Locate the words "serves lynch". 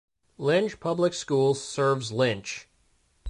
1.63-2.67